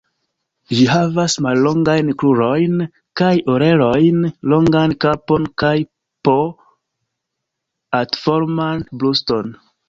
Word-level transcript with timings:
Ĝi 0.77 0.85
havas 0.91 1.33
mallongajn 1.47 2.07
krurojn 2.21 2.79
kaj 3.21 3.29
orelojn, 3.55 4.23
longan 4.55 4.95
kapon 5.05 5.45
kaj 5.65 5.75
p,atforman 6.29 8.83
bruston. 9.05 9.55